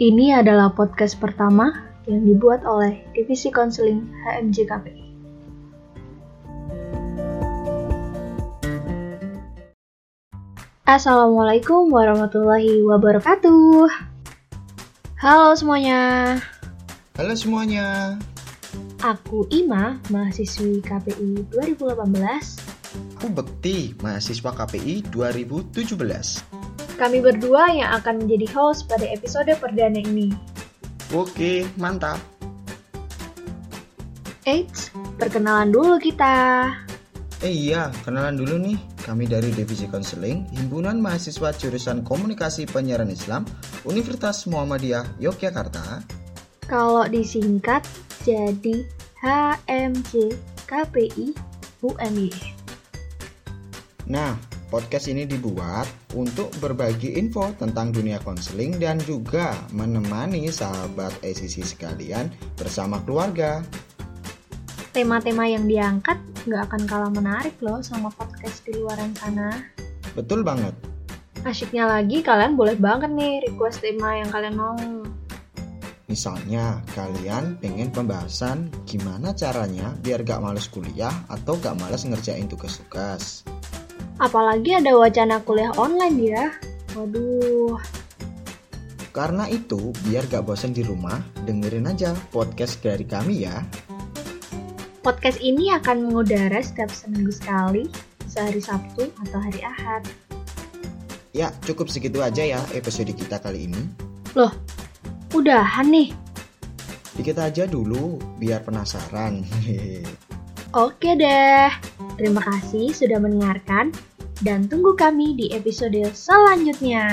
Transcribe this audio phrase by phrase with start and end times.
[0.00, 1.76] Ini adalah podcast pertama
[2.08, 5.04] yang dibuat oleh Divisi Konseling HMJ KPI.
[10.88, 13.92] Assalamualaikum warahmatullahi wabarakatuh.
[15.20, 16.40] Halo semuanya,
[17.20, 18.16] Halo semuanya,
[19.04, 23.20] aku Ima, mahasiswi KPI 2018.
[23.20, 26.59] aku Bekti, mahasiswa KPI 2017.
[27.00, 30.36] Kami berdua yang akan menjadi host pada episode perdana ini.
[31.16, 32.20] Oke, mantap.
[34.44, 36.68] Eits, perkenalan dulu kita.
[37.40, 38.76] Eh iya, kenalan dulu nih.
[39.00, 43.48] Kami dari Divisi Konseling, Himpunan Mahasiswa Jurusan Komunikasi Penyiaran Islam,
[43.88, 46.04] Universitas Muhammadiyah Yogyakarta.
[46.68, 47.80] Kalau disingkat
[48.28, 48.84] jadi
[49.24, 50.36] HMJ
[50.68, 51.32] KPI
[51.80, 52.28] UMY.
[54.04, 61.66] Nah, podcast ini dibuat untuk berbagi info tentang dunia konseling dan juga menemani sahabat ECC
[61.66, 63.66] sekalian bersama keluarga.
[64.94, 69.58] Tema-tema yang diangkat nggak akan kalah menarik loh sama podcast di luaran sana.
[70.14, 70.72] Betul banget.
[71.42, 74.78] Asyiknya lagi kalian boleh banget nih request tema yang kalian mau.
[76.10, 83.46] Misalnya, kalian pengen pembahasan gimana caranya biar gak males kuliah atau gak males ngerjain tugas-tugas.
[84.20, 86.44] Apalagi ada wacana kuliah online ya.
[86.92, 87.80] Waduh,
[89.16, 93.64] Karena itu, biar gak bosan di rumah, dengerin aja podcast dari kami ya.
[95.00, 97.88] podcast ini akan mengudara setiap seminggu sekali,
[98.28, 100.04] sehari Sabtu atau hari Ahad.
[101.32, 103.80] Ya, cukup segitu aja ya episode kita kali ini.
[104.36, 104.52] Loh,
[105.32, 106.12] udahan nih.
[107.16, 109.40] Dikit aja dulu, biar penasaran.
[110.76, 111.72] Oke deh,
[112.20, 113.90] terima kasih sudah mendengarkan
[114.40, 117.06] dan tunggu kami di episode selanjutnya.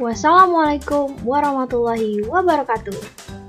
[0.00, 3.43] Wassalamualaikum warahmatullahi wabarakatuh.